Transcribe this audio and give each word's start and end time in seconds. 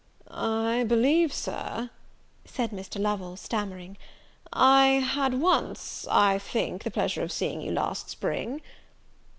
"I 0.31 0.83
believe, 0.83 1.31
Sir," 1.31 1.91
said 2.43 2.71
Mr. 2.71 2.99
Lovel, 2.99 3.37
stammering, 3.37 3.97
"I, 4.51 4.87
had 5.13 5.39
once, 5.39 6.07
I 6.09 6.39
think 6.39 6.81
the 6.83 6.89
pleasure 6.89 7.21
of 7.21 7.31
seeing 7.31 7.61
you 7.61 7.71
last 7.71 8.09
spring." 8.09 8.61